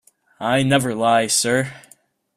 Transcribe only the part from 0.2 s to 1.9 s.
I never lie, sir.